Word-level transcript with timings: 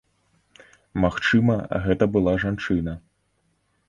Магчыма, 1.03 1.57
гэта 1.85 2.07
была 2.15 2.33
жанчына. 2.45 2.93